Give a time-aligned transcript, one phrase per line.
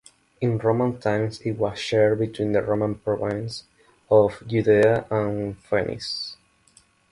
[0.41, 3.65] In Roman times it was shared between the Roman provinces
[4.09, 6.37] of Judaea and Phoenice.